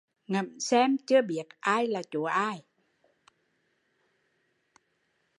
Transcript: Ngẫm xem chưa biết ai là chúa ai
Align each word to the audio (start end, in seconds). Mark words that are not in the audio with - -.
Ngẫm 0.31 0.59
xem 0.59 0.97
chưa 1.07 1.21
biết 1.21 1.45
ai 1.59 1.87
là 1.87 2.01
chúa 2.11 2.25
ai 2.25 2.63